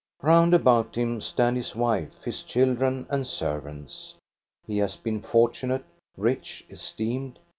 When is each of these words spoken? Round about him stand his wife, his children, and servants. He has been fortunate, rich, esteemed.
Round 0.23 0.55
about 0.55 0.95
him 0.95 1.21
stand 1.21 1.57
his 1.57 1.75
wife, 1.75 2.23
his 2.23 2.41
children, 2.41 3.05
and 3.11 3.27
servants. 3.27 4.15
He 4.65 4.79
has 4.79 4.97
been 4.97 5.21
fortunate, 5.21 5.85
rich, 6.17 6.65
esteemed. 6.71 7.37